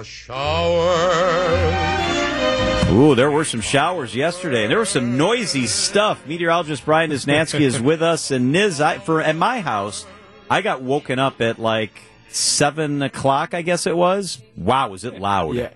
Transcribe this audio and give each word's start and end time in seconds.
the 0.00 0.04
showers. 0.04 1.74
Ooh, 2.90 3.14
there 3.14 3.30
were 3.30 3.44
some 3.44 3.60
showers 3.60 4.16
yesterday, 4.16 4.62
and 4.62 4.70
there 4.70 4.78
was 4.78 4.88
some 4.88 5.18
noisy 5.18 5.66
stuff. 5.66 6.26
Meteorologist 6.26 6.86
Brian 6.86 7.10
Niznansky 7.10 7.60
is 7.60 7.78
with 7.90 8.00
us, 8.02 8.30
and 8.30 8.54
Niz, 8.54 8.80
I, 8.80 8.98
for 8.98 9.20
at 9.20 9.36
my 9.36 9.60
house, 9.60 10.06
I 10.48 10.62
got 10.62 10.80
woken 10.80 11.18
up 11.18 11.42
at 11.42 11.58
like 11.58 11.92
seven 12.30 13.02
o'clock, 13.02 13.52
I 13.52 13.60
guess 13.60 13.86
it 13.86 13.94
was. 13.94 14.40
Wow, 14.56 14.88
was 14.88 15.04
it 15.04 15.20
loud? 15.20 15.54
Yeah. 15.56 15.70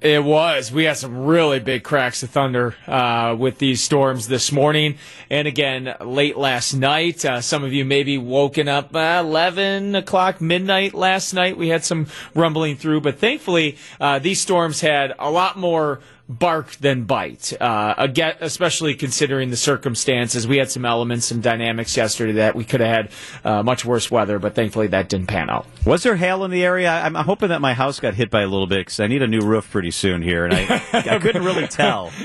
It 0.00 0.22
was. 0.22 0.70
We 0.70 0.84
had 0.84 0.96
some 0.96 1.26
really 1.26 1.58
big 1.58 1.82
cracks 1.82 2.22
of 2.22 2.30
thunder 2.30 2.76
uh, 2.86 3.34
with 3.36 3.58
these 3.58 3.82
storms 3.82 4.28
this 4.28 4.52
morning, 4.52 4.96
and 5.28 5.48
again 5.48 5.92
late 6.00 6.36
last 6.36 6.72
night. 6.72 7.24
Uh, 7.24 7.40
some 7.40 7.64
of 7.64 7.72
you 7.72 7.84
maybe 7.84 8.16
woken 8.16 8.68
up 8.68 8.94
uh, 8.94 9.18
eleven 9.24 9.96
o'clock, 9.96 10.40
midnight 10.40 10.94
last 10.94 11.34
night. 11.34 11.56
We 11.56 11.66
had 11.66 11.84
some 11.84 12.06
rumbling 12.32 12.76
through, 12.76 13.00
but 13.00 13.18
thankfully 13.18 13.76
uh, 14.00 14.20
these 14.20 14.40
storms 14.40 14.80
had 14.82 15.14
a 15.18 15.32
lot 15.32 15.58
more 15.58 15.98
bark 16.28 16.72
than 16.76 17.04
bite. 17.04 17.52
Uh, 17.60 17.94
again, 17.96 18.34
especially 18.40 18.94
considering 18.94 19.50
the 19.50 19.56
circumstances. 19.56 20.46
We 20.46 20.58
had 20.58 20.70
some 20.70 20.84
elements, 20.84 21.26
some 21.26 21.40
dynamics 21.40 21.96
yesterday 21.96 22.32
that 22.32 22.54
we 22.54 22.64
could 22.64 22.80
have 22.80 22.88
had 22.88 23.10
uh, 23.44 23.62
much 23.62 23.84
worse 23.84 24.10
weather, 24.10 24.38
but 24.38 24.54
thankfully 24.54 24.88
that 24.88 25.08
didn't 25.08 25.28
pan 25.28 25.48
out. 25.48 25.66
Was 25.84 26.02
there 26.02 26.16
hail 26.16 26.44
in 26.44 26.50
the 26.50 26.64
area? 26.64 26.90
I'm 26.90 27.14
hoping 27.14 27.48
that 27.48 27.60
my 27.60 27.74
house 27.74 27.98
got 28.00 28.14
hit 28.14 28.30
by 28.30 28.42
a 28.42 28.46
little 28.46 28.66
bit 28.66 28.80
because 28.80 29.00
I 29.00 29.06
need 29.06 29.22
a 29.22 29.28
new 29.28 29.40
roof 29.40 29.70
pretty 29.70 29.90
soon 29.90 30.22
here, 30.22 30.44
and 30.44 30.54
I, 30.54 30.82
I 30.92 31.18
couldn't 31.18 31.44
really 31.44 31.66
tell. 31.66 32.12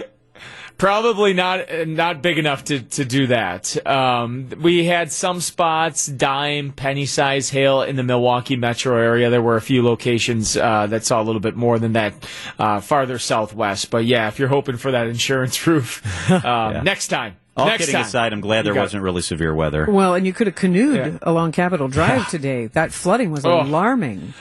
Probably 0.77 1.33
not 1.33 1.87
not 1.87 2.21
big 2.21 2.37
enough 2.37 2.65
to, 2.65 2.81
to 2.81 3.05
do 3.05 3.27
that. 3.27 3.85
Um, 3.87 4.49
we 4.61 4.83
had 4.85 5.11
some 5.11 5.39
spots, 5.39 6.07
dime, 6.07 6.71
penny 6.73 7.05
size 7.05 7.49
hail 7.49 7.83
in 7.83 7.95
the 7.95 8.03
Milwaukee 8.03 8.55
metro 8.57 8.97
area. 8.97 9.29
There 9.29 9.41
were 9.41 9.55
a 9.55 9.61
few 9.61 9.81
locations 9.83 10.57
uh, 10.57 10.87
that 10.87 11.05
saw 11.05 11.21
a 11.21 11.23
little 11.23 11.39
bit 11.39 11.55
more 11.55 11.79
than 11.79 11.93
that 11.93 12.13
uh, 12.59 12.81
farther 12.81 13.17
southwest. 13.19 13.91
But 13.91 14.03
yeah, 14.05 14.27
if 14.27 14.39
you're 14.39 14.49
hoping 14.49 14.75
for 14.77 14.91
that 14.91 15.07
insurance 15.07 15.65
roof, 15.67 16.03
um, 16.31 16.41
yeah. 16.43 16.81
next 16.83 17.07
time. 17.07 17.37
All 17.55 17.67
Next 17.67 17.81
kidding 17.85 17.93
time. 17.93 18.05
aside, 18.05 18.33
I'm 18.33 18.41
glad 18.41 18.65
there 18.65 18.73
wasn't 18.73 19.03
really 19.03 19.21
severe 19.21 19.53
weather. 19.53 19.85
Well, 19.87 20.15
and 20.15 20.25
you 20.25 20.33
could 20.33 20.47
have 20.47 20.55
canoed 20.55 20.95
Yeah. 20.95 21.17
along 21.21 21.51
Capitol 21.51 21.87
Drive 21.87 22.27
today. 22.29 22.65
That 22.65 22.91
flooding 22.91 23.29
was 23.31 23.45
Oh. 23.45 23.61
alarming. 23.61 24.33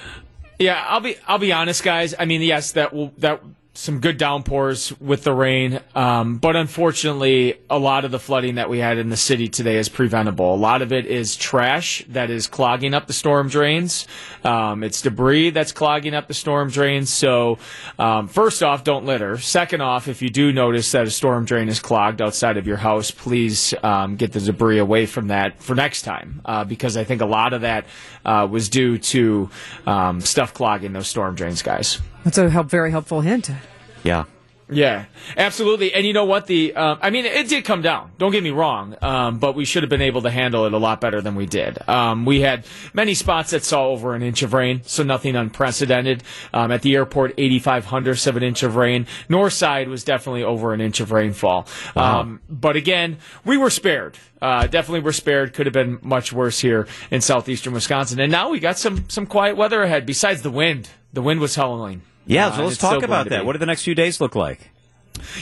Yeah, 0.58 0.82
I'll 0.88 1.00
be 1.00 1.16
I'll 1.28 1.38
be 1.38 1.52
honest, 1.52 1.84
guys. 1.84 2.14
I 2.18 2.24
mean, 2.24 2.40
yes, 2.40 2.72
that 2.72 2.94
will 2.94 3.12
that 3.18 3.42
some 3.74 4.00
good 4.00 4.18
downpours 4.18 4.92
with 5.00 5.24
the 5.24 5.32
rain, 5.32 5.80
um, 5.94 6.36
but 6.36 6.56
unfortunately, 6.56 7.58
a 7.70 7.78
lot 7.78 8.04
of 8.04 8.10
the 8.10 8.18
flooding 8.18 8.56
that 8.56 8.68
we 8.68 8.78
had 8.78 8.98
in 8.98 9.08
the 9.08 9.16
city 9.16 9.48
today 9.48 9.78
is 9.78 9.88
preventable. 9.88 10.54
A 10.54 10.56
lot 10.56 10.82
of 10.82 10.92
it 10.92 11.06
is 11.06 11.36
trash 11.36 12.04
that 12.10 12.28
is 12.28 12.46
clogging 12.46 12.92
up 12.92 13.06
the 13.06 13.14
storm 13.14 13.48
drains. 13.48 14.06
Um, 14.44 14.82
it's 14.82 15.00
debris 15.00 15.50
that's 15.50 15.72
clogging 15.72 16.12
up 16.12 16.28
the 16.28 16.34
storm 16.34 16.68
drains. 16.68 17.08
So, 17.08 17.58
um, 17.98 18.28
first 18.28 18.62
off, 18.62 18.84
don't 18.84 19.06
litter. 19.06 19.38
Second 19.38 19.80
off, 19.80 20.06
if 20.06 20.20
you 20.20 20.28
do 20.28 20.52
notice 20.52 20.92
that 20.92 21.06
a 21.06 21.10
storm 21.10 21.46
drain 21.46 21.70
is 21.70 21.80
clogged 21.80 22.20
outside 22.20 22.58
of 22.58 22.66
your 22.66 22.76
house, 22.76 23.10
please 23.10 23.72
um, 23.82 24.16
get 24.16 24.32
the 24.32 24.40
debris 24.40 24.78
away 24.78 25.06
from 25.06 25.28
that 25.28 25.62
for 25.62 25.74
next 25.74 26.02
time, 26.02 26.42
uh, 26.44 26.64
because 26.64 26.98
I 26.98 27.04
think 27.04 27.22
a 27.22 27.26
lot 27.26 27.54
of 27.54 27.62
that 27.62 27.86
uh, 28.26 28.46
was 28.50 28.68
due 28.68 28.98
to 28.98 29.48
um, 29.86 30.20
stuff 30.20 30.52
clogging 30.52 30.92
those 30.92 31.08
storm 31.08 31.36
drains, 31.36 31.62
guys. 31.62 32.00
That's 32.24 32.38
a 32.38 32.50
help, 32.50 32.68
very 32.68 32.90
helpful 32.90 33.20
hint. 33.20 33.50
Yeah. 34.02 34.24
Yeah, 34.74 35.04
absolutely. 35.36 35.92
And 35.92 36.06
you 36.06 36.12
know 36.12 36.24
what? 36.24 36.46
The 36.46 36.74
um, 36.74 36.98
I 37.02 37.10
mean, 37.10 37.26
it 37.26 37.48
did 37.48 37.64
come 37.64 37.82
down. 37.82 38.12
Don't 38.18 38.32
get 38.32 38.42
me 38.42 38.50
wrong, 38.50 38.96
um, 39.02 39.38
but 39.38 39.54
we 39.54 39.64
should 39.64 39.82
have 39.82 39.90
been 39.90 40.02
able 40.02 40.22
to 40.22 40.30
handle 40.30 40.66
it 40.66 40.72
a 40.72 40.78
lot 40.78 41.00
better 41.00 41.20
than 41.20 41.34
we 41.34 41.46
did. 41.46 41.78
Um, 41.88 42.24
we 42.24 42.40
had 42.40 42.64
many 42.94 43.14
spots 43.14 43.50
that 43.50 43.64
saw 43.64 43.88
over 43.88 44.14
an 44.14 44.22
inch 44.22 44.42
of 44.42 44.54
rain, 44.54 44.80
so 44.84 45.02
nothing 45.02 45.36
unprecedented. 45.36 46.22
Um, 46.54 46.70
at 46.70 46.82
the 46.82 46.94
airport, 46.94 47.34
85 47.36 47.86
hundredths 47.86 48.26
of 48.26 48.36
an 48.36 48.42
inch 48.42 48.62
of 48.62 48.76
rain. 48.76 49.06
North 49.28 49.52
side 49.52 49.88
was 49.88 50.04
definitely 50.04 50.42
over 50.42 50.72
an 50.72 50.80
inch 50.80 51.00
of 51.00 51.12
rainfall. 51.12 51.66
Um, 51.94 52.40
but 52.48 52.76
again, 52.76 53.18
we 53.44 53.56
were 53.56 53.70
spared. 53.70 54.18
Uh, 54.40 54.66
definitely 54.66 55.00
were 55.00 55.12
spared. 55.12 55.54
Could 55.54 55.66
have 55.66 55.72
been 55.72 55.98
much 56.02 56.32
worse 56.32 56.60
here 56.60 56.86
in 57.10 57.20
southeastern 57.20 57.74
Wisconsin. 57.74 58.20
And 58.20 58.32
now 58.32 58.48
we 58.50 58.58
got 58.58 58.78
some 58.78 59.08
some 59.08 59.26
quiet 59.26 59.56
weather 59.56 59.82
ahead. 59.82 60.06
Besides 60.06 60.42
the 60.42 60.50
wind, 60.50 60.88
the 61.12 61.22
wind 61.22 61.40
was 61.40 61.54
howling. 61.54 62.02
Yeah, 62.26 62.48
Uh, 62.48 62.56
so 62.56 62.64
let's 62.64 62.78
talk 62.78 62.92
going 62.92 63.04
about 63.04 63.28
that. 63.28 63.44
What 63.44 63.52
do 63.52 63.58
the 63.58 63.66
next 63.66 63.82
few 63.82 63.94
days 63.94 64.20
look 64.20 64.34
like? 64.34 64.71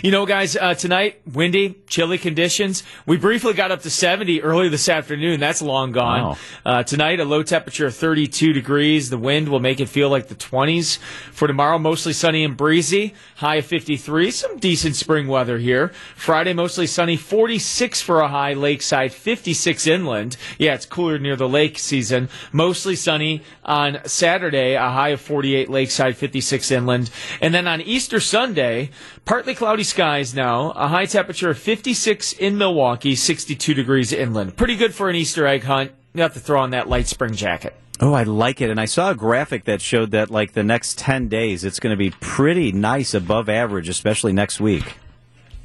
You 0.02 0.10
know, 0.10 0.26
guys, 0.26 0.56
uh, 0.56 0.74
tonight, 0.74 1.20
windy, 1.30 1.76
chilly 1.86 2.18
conditions. 2.18 2.82
We 3.06 3.16
briefly 3.16 3.52
got 3.54 3.70
up 3.70 3.82
to 3.82 3.90
70 3.90 4.42
early 4.42 4.68
this 4.68 4.88
afternoon. 4.88 5.40
That's 5.40 5.62
long 5.62 5.92
gone. 5.92 6.22
Wow. 6.22 6.36
Uh, 6.64 6.82
tonight, 6.82 7.20
a 7.20 7.24
low 7.24 7.42
temperature 7.42 7.86
of 7.86 7.94
32 7.94 8.52
degrees. 8.52 9.10
The 9.10 9.18
wind 9.18 9.48
will 9.48 9.60
make 9.60 9.80
it 9.80 9.88
feel 9.88 10.08
like 10.08 10.28
the 10.28 10.34
20s. 10.34 10.98
For 11.32 11.48
tomorrow, 11.48 11.78
mostly 11.78 12.12
sunny 12.12 12.44
and 12.44 12.56
breezy. 12.56 13.14
High 13.36 13.56
of 13.56 13.66
53. 13.66 14.30
Some 14.30 14.58
decent 14.58 14.96
spring 14.96 15.28
weather 15.28 15.58
here. 15.58 15.88
Friday, 16.14 16.52
mostly 16.52 16.86
sunny. 16.86 17.16
46 17.16 18.00
for 18.00 18.20
a 18.20 18.28
high 18.28 18.54
lakeside, 18.54 19.12
56 19.12 19.86
inland. 19.86 20.36
Yeah, 20.58 20.74
it's 20.74 20.86
cooler 20.86 21.18
near 21.18 21.36
the 21.36 21.48
lake 21.48 21.78
season. 21.78 22.28
Mostly 22.52 22.96
sunny 22.96 23.42
on 23.64 23.98
Saturday, 24.04 24.74
a 24.74 24.90
high 24.90 25.10
of 25.10 25.20
48 25.20 25.68
lakeside, 25.70 26.16
56 26.16 26.70
inland. 26.70 27.10
And 27.40 27.54
then 27.54 27.66
on 27.66 27.80
Easter 27.80 28.20
Sunday, 28.20 28.90
partly 29.24 29.54
cloudy 29.60 29.82
skies 29.84 30.34
now, 30.34 30.70
a 30.70 30.88
high 30.88 31.04
temperature 31.04 31.50
of 31.50 31.58
56 31.58 32.32
in 32.32 32.56
Milwaukee, 32.56 33.14
62 33.14 33.74
degrees 33.74 34.10
inland. 34.10 34.56
Pretty 34.56 34.74
good 34.74 34.94
for 34.94 35.10
an 35.10 35.16
Easter 35.16 35.46
egg 35.46 35.64
hunt. 35.64 35.92
You 36.14 36.22
have 36.22 36.32
to 36.32 36.40
throw 36.40 36.60
on 36.62 36.70
that 36.70 36.88
light 36.88 37.06
spring 37.06 37.34
jacket. 37.34 37.74
Oh, 38.00 38.14
I 38.14 38.22
like 38.22 38.62
it. 38.62 38.70
And 38.70 38.80
I 38.80 38.86
saw 38.86 39.10
a 39.10 39.14
graphic 39.14 39.64
that 39.64 39.82
showed 39.82 40.12
that, 40.12 40.30
like, 40.30 40.52
the 40.54 40.62
next 40.62 40.96
10 40.98 41.28
days, 41.28 41.62
it's 41.62 41.78
going 41.78 41.92
to 41.92 41.98
be 41.98 42.08
pretty 42.08 42.72
nice 42.72 43.12
above 43.12 43.50
average, 43.50 43.90
especially 43.90 44.32
next 44.32 44.60
week. 44.62 44.94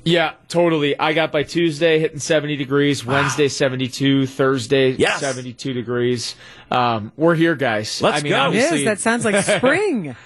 Yeah, 0.03 0.33
totally. 0.49 0.99
I 0.99 1.13
got 1.13 1.31
by 1.31 1.43
Tuesday 1.43 1.97
hitting 1.99 2.19
70 2.19 2.57
degrees, 2.57 3.05
Wednesday 3.05 3.47
72, 3.47 4.27
Thursday 4.27 4.91
Yes. 4.91 5.21
72 5.21 5.71
degrees. 5.71 6.35
Um, 6.69 7.13
we're 7.15 7.35
here, 7.35 7.55
guys. 7.55 8.01
Let's 8.01 8.19
I 8.19 8.23
mean, 8.23 8.33
go. 8.33 8.39
obviously, 8.41 8.83
Yes, 8.83 8.87
that 8.87 8.99
sounds 8.99 9.23
like 9.23 9.41
spring. 9.57 10.17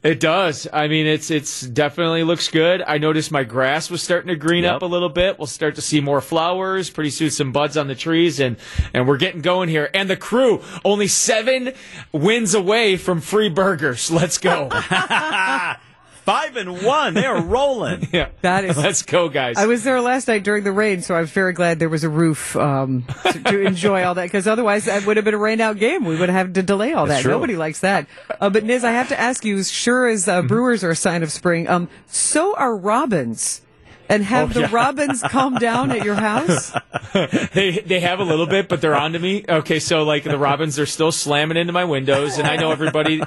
It 0.00 0.20
does. 0.20 0.68
I 0.72 0.86
mean, 0.86 1.06
it's 1.06 1.28
it's 1.28 1.60
definitely 1.62 2.22
looks 2.22 2.48
good. 2.48 2.84
I 2.86 2.98
noticed 2.98 3.32
my 3.32 3.42
grass 3.42 3.90
was 3.90 4.00
starting 4.00 4.28
to 4.28 4.36
green 4.36 4.62
Yep. 4.62 4.76
up 4.76 4.82
a 4.82 4.86
little 4.86 5.08
bit. 5.08 5.38
We'll 5.38 5.48
start 5.48 5.74
to 5.74 5.80
see 5.82 6.00
more 6.00 6.20
flowers. 6.20 6.88
Pretty 6.88 7.10
soon, 7.10 7.30
some 7.30 7.50
buds 7.50 7.76
on 7.76 7.88
the 7.88 7.96
trees, 7.96 8.38
and 8.38 8.56
and 8.94 9.08
we're 9.08 9.16
getting 9.16 9.40
going 9.40 9.68
here. 9.68 9.90
And 9.92 10.08
the 10.08 10.16
crew 10.16 10.62
only 10.84 11.08
seven 11.08 11.72
wins 12.12 12.54
away 12.54 12.96
from 12.96 13.20
free 13.20 13.48
burgers. 13.48 14.08
Let's 14.08 14.38
go. 14.38 14.68
Five 16.28 16.56
and 16.56 16.82
one. 16.82 17.14
They 17.14 17.24
are 17.24 17.40
rolling. 17.40 18.06
yeah, 18.12 18.28
That 18.42 18.64
is- 18.64 18.76
Let's 18.76 19.00
go, 19.02 19.30
guys. 19.30 19.56
I 19.56 19.64
was 19.64 19.82
there 19.82 19.98
last 20.02 20.28
night 20.28 20.44
during 20.44 20.62
the 20.62 20.72
rain, 20.72 21.00
so 21.00 21.14
I'm 21.14 21.24
very 21.24 21.54
glad 21.54 21.78
there 21.78 21.88
was 21.88 22.04
a 22.04 22.08
roof 22.10 22.54
um, 22.54 23.04
to, 23.32 23.42
to 23.44 23.60
enjoy 23.62 24.04
all 24.04 24.14
that. 24.14 24.24
Because 24.24 24.46
otherwise, 24.46 24.84
that 24.84 25.06
would 25.06 25.16
have 25.16 25.24
been 25.24 25.32
a 25.32 25.38
rain 25.38 25.60
out 25.62 25.78
game. 25.78 26.04
We 26.04 26.16
would 26.18 26.28
have 26.28 26.46
had 26.48 26.54
to 26.56 26.62
delay 26.62 26.92
all 26.92 27.06
That's 27.06 27.20
that. 27.20 27.22
true. 27.22 27.32
Nobody 27.32 27.56
likes 27.56 27.80
that. 27.80 28.06
Uh, 28.40 28.50
but 28.50 28.62
Niz, 28.64 28.84
I 28.84 28.92
have 28.92 29.08
to 29.08 29.18
ask 29.18 29.42
you, 29.44 29.56
as 29.56 29.70
sure 29.70 30.06
as 30.06 30.28
uh, 30.28 30.42
Brewers 30.42 30.84
are 30.84 30.90
a 30.90 30.96
sign 30.96 31.22
of 31.22 31.32
spring, 31.32 31.66
um, 31.66 31.88
so 32.06 32.54
are 32.56 32.76
robins. 32.76 33.62
And 34.08 34.24
have 34.24 34.54
the 34.54 34.68
robins 34.68 35.22
calmed 35.22 35.58
down 35.58 35.90
at 35.90 36.04
your 36.04 36.14
house? 36.14 36.72
they 37.52 37.82
they 37.84 38.00
have 38.00 38.20
a 38.20 38.24
little 38.24 38.46
bit, 38.46 38.68
but 38.68 38.80
they're 38.80 38.94
on 38.96 39.12
to 39.12 39.18
me. 39.18 39.44
Okay, 39.48 39.78
so 39.78 40.02
like 40.02 40.24
the 40.24 40.38
robins 40.38 40.78
are 40.78 40.86
still 40.86 41.12
slamming 41.12 41.56
into 41.56 41.72
my 41.72 41.84
windows, 41.84 42.38
and 42.38 42.46
I 42.46 42.56
know 42.56 42.70
everybody 42.70 43.18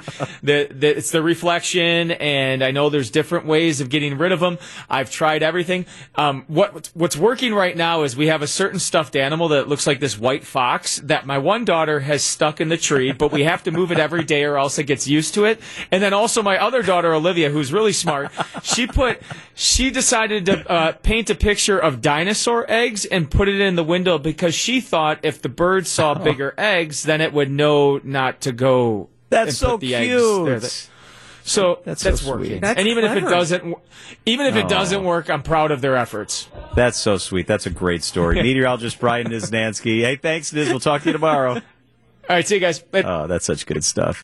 that, 0.42 0.80
that 0.80 0.96
it's 0.96 1.10
the 1.10 1.22
reflection, 1.22 2.12
and 2.12 2.64
I 2.64 2.70
know 2.70 2.90
there's 2.90 3.10
different 3.10 3.46
ways 3.46 3.80
of 3.80 3.90
getting 3.90 4.18
rid 4.18 4.32
of 4.32 4.40
them. 4.40 4.58
I've 4.90 5.10
tried 5.10 5.42
everything. 5.42 5.86
Um, 6.16 6.44
what 6.48 6.90
what's 6.94 7.16
working 7.16 7.54
right 7.54 7.76
now 7.76 8.02
is 8.02 8.16
we 8.16 8.26
have 8.26 8.42
a 8.42 8.46
certain 8.46 8.78
stuffed 8.78 9.16
animal 9.16 9.48
that 9.48 9.68
looks 9.68 9.86
like 9.86 10.00
this 10.00 10.18
white 10.18 10.44
fox 10.44 10.96
that 11.04 11.26
my 11.26 11.38
one 11.38 11.64
daughter 11.64 12.00
has 12.00 12.24
stuck 12.24 12.60
in 12.60 12.68
the 12.68 12.76
tree, 12.76 13.12
but 13.12 13.32
we 13.32 13.44
have 13.44 13.62
to 13.64 13.70
move 13.70 13.92
it 13.92 13.98
every 13.98 14.24
day 14.24 14.44
or 14.44 14.58
else 14.58 14.78
it 14.78 14.84
gets 14.84 15.06
used 15.06 15.34
to 15.34 15.44
it. 15.44 15.60
And 15.90 16.02
then 16.02 16.12
also 16.12 16.42
my 16.42 16.58
other 16.58 16.82
daughter 16.82 17.14
Olivia, 17.14 17.50
who's 17.50 17.72
really 17.72 17.92
smart, 17.92 18.30
she 18.62 18.86
put 18.86 19.20
she 19.54 19.90
decided 19.90 20.46
to 20.46 20.71
uh, 20.72 20.92
paint 21.02 21.28
a 21.28 21.34
picture 21.34 21.78
of 21.78 22.00
dinosaur 22.00 22.64
eggs 22.66 23.04
and 23.04 23.30
put 23.30 23.46
it 23.46 23.60
in 23.60 23.76
the 23.76 23.84
window 23.84 24.16
because 24.16 24.54
she 24.54 24.80
thought 24.80 25.18
if 25.22 25.42
the 25.42 25.50
bird 25.50 25.86
saw 25.86 26.14
bigger 26.14 26.54
eggs, 26.56 27.02
then 27.02 27.20
it 27.20 27.34
would 27.34 27.50
know 27.50 28.00
not 28.02 28.40
to 28.40 28.52
go. 28.52 29.10
That's 29.28 29.58
so 29.58 29.76
the 29.76 29.88
cute. 29.88 30.48
Eggs 30.48 30.88
So 31.44 31.80
That's 31.84 32.02
that's, 32.02 32.22
so 32.22 32.30
working. 32.30 32.46
sweet. 32.46 32.60
That's 32.62 32.78
and 32.78 32.88
even 32.88 33.04
if 33.04 33.16
it 33.16 33.20
doesn't, 33.20 33.76
even 34.24 34.46
if 34.46 34.56
it 34.56 34.68
doesn't 34.68 35.04
work, 35.04 35.28
I'm 35.28 35.42
proud 35.42 35.72
of 35.72 35.82
their 35.82 35.94
efforts. 35.96 36.48
That's 36.74 36.98
so 36.98 37.18
sweet. 37.18 37.46
That's 37.46 37.66
a 37.66 37.70
great 37.70 38.02
story. 38.02 38.36
Meteorologist 38.42 38.98
Brian 38.98 39.26
Niznansky. 39.28 40.00
Hey, 40.00 40.16
thanks, 40.16 40.52
Niz. 40.52 40.68
We'll 40.68 40.80
talk 40.80 41.02
to 41.02 41.08
you 41.10 41.12
tomorrow. 41.12 41.54
All 42.30 42.36
right, 42.36 42.46
see 42.46 42.54
you 42.54 42.60
guys. 42.60 42.82
Later. 42.92 43.08
Oh, 43.08 43.26
that's 43.26 43.44
such 43.44 43.66
good 43.66 43.84
stuff. 43.84 44.20